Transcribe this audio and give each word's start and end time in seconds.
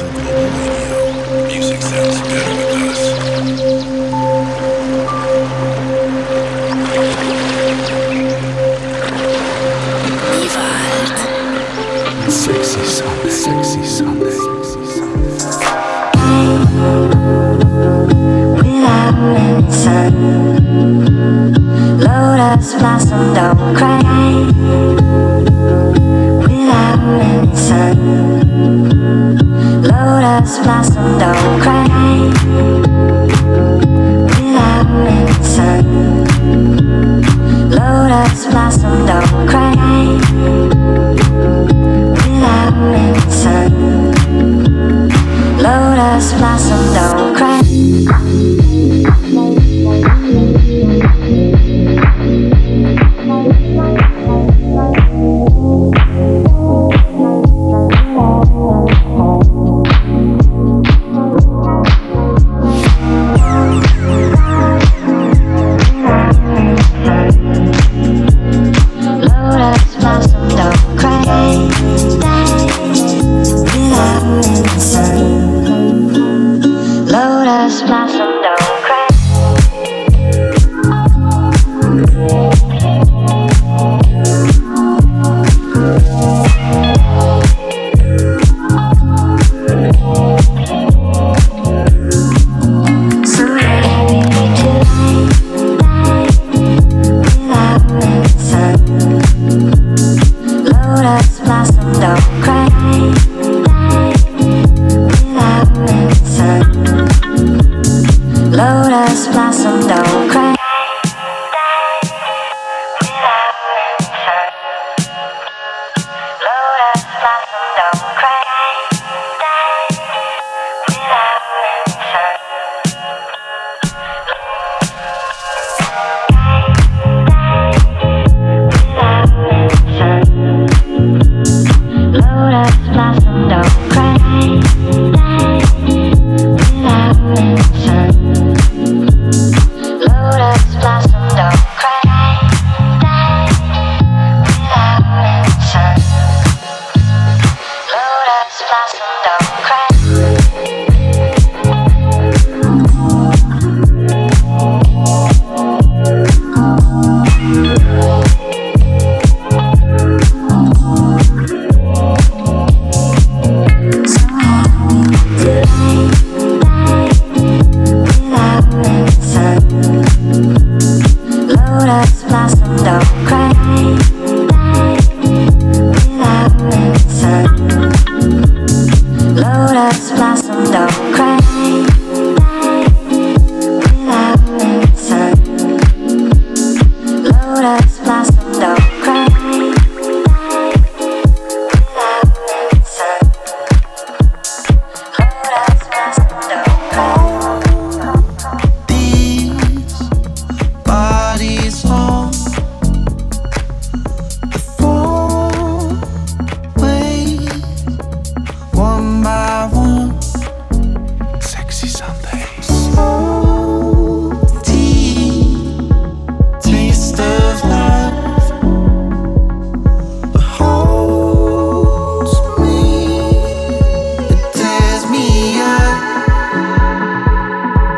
basically. 0.00 0.37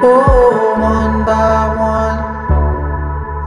Oh, 0.03 0.77
one 0.81 1.25
by 1.27 1.69
one, 1.77 2.19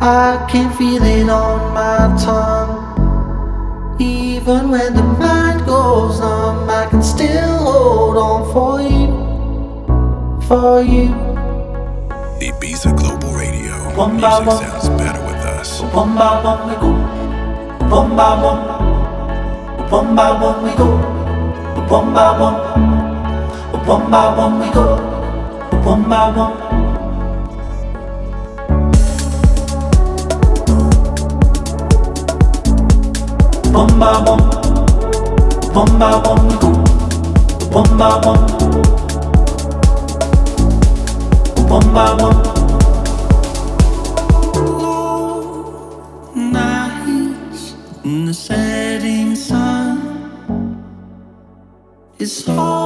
I 0.02 0.46
can 0.50 0.72
feel 0.78 1.02
it 1.04 1.28
on 1.30 1.74
my 1.74 2.16
tongue. 2.22 3.98
Even 4.00 4.70
when 4.70 4.94
the 4.94 5.02
mind 5.04 5.66
goes 5.66 6.20
numb, 6.20 6.70
I 6.70 6.86
can 6.90 7.02
still 7.02 7.58
hold 7.58 8.18
on 8.18 8.54
for 8.54 8.82
you, 8.82 9.10
for 10.48 10.82
you. 10.84 11.10
Ibiza 12.40 12.96
Global 12.98 13.34
Radio. 13.34 13.74
One 13.98 14.18
Music 14.18 14.46
one. 14.46 14.58
sounds 14.58 14.90
better 14.90 15.22
with 15.26 15.42
us. 15.58 15.82
One 15.94 16.14
by 16.16 16.44
one 16.44 16.70
we 16.70 16.76
go. 16.76 16.92
One 17.90 18.16
by 18.16 18.34
one. 18.44 18.62
One 19.90 20.16
by 20.16 20.32
one 20.40 20.64
we 20.64 20.72
go. 20.76 20.98
One 21.90 22.14
by 22.14 22.38
one. 22.40 22.58
One 23.88 24.12
by 24.12 24.38
one 24.38 24.60
we 24.60 24.70
go 24.74 25.03
one 25.94 26.10
by 26.10 26.28
one. 26.36 26.58
One 33.74 34.00
by 34.00 34.18
one, 34.30 34.44
one 35.80 35.94
by 36.00 36.16
one 36.30 36.48
go, 36.62 36.70
one 37.78 37.92
by 38.00 38.14
one, 38.30 38.44
one 41.70 41.90
by 41.94 42.10
one. 42.24 42.40
Long 44.82 46.52
nights 46.52 47.76
in 48.04 48.26
the 48.26 48.34
setting 48.34 49.36
sun. 49.36 49.94
It's 52.18 52.50
all. 52.50 52.83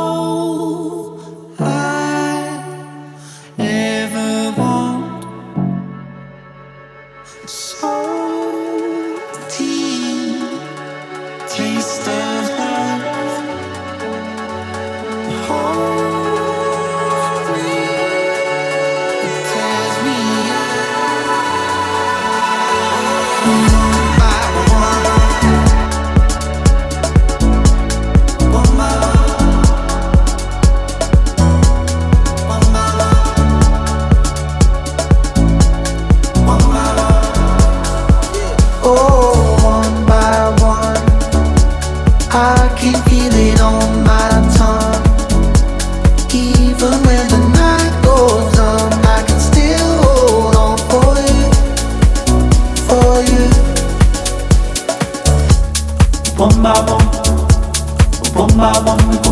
Bomba 58.38 58.70
bomba, 58.86 58.94
we 59.10 59.18
go. 59.18 59.32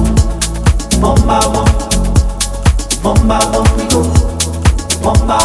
Bomba. 1.00 1.38
Bomba 3.04 3.38
we 3.78 3.84
go. 3.92 4.02
Bomba 5.04 5.38